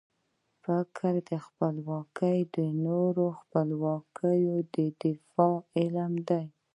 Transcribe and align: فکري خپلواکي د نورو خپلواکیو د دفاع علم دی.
فکري 0.63 1.35
خپلواکي 1.47 2.37
د 2.55 2.57
نورو 2.85 3.25
خپلواکیو 3.39 4.55
د 4.75 4.77
دفاع 5.01 5.55
علم 5.77 6.13
دی. 6.29 6.45